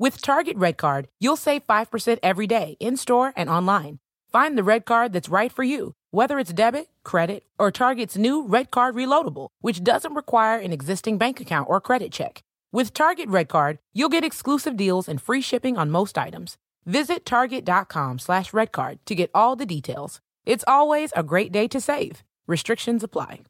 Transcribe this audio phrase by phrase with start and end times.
[0.00, 3.98] With Target Red Card, you'll save 5% every day in store and online.
[4.30, 8.46] Find the red card that's right for you, whether it's debit, credit, or Target's new
[8.46, 12.44] Red Card Reloadable, which doesn't require an existing bank account or credit check.
[12.70, 16.56] With Target Red Card, you'll get exclusive deals and free shipping on most items.
[16.86, 20.20] Visit target.com slash redcard to get all the details.
[20.46, 22.22] It's always a great day to save.
[22.46, 23.40] Restrictions apply.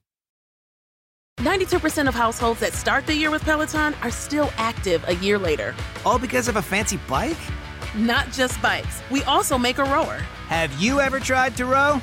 [1.38, 5.72] 92% of households that start the year with Peloton are still active a year later.
[6.04, 7.36] All because of a fancy bike?
[7.94, 10.16] Not just bikes, we also make a rower.
[10.48, 12.02] Have you ever tried to row?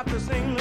[0.00, 0.59] about the same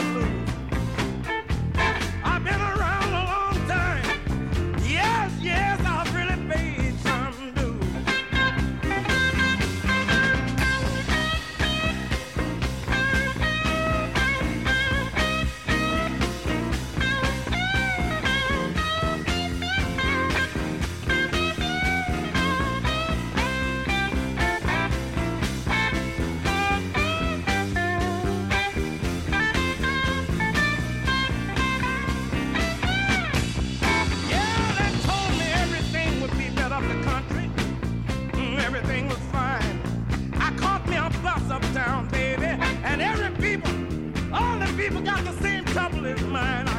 [45.79, 46.78] trouble is mine.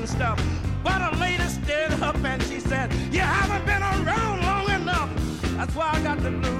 [0.00, 0.42] and stuff.
[0.82, 5.10] But a lady stood up and she said, You haven't been around long enough.
[5.56, 6.59] That's why I got the blues.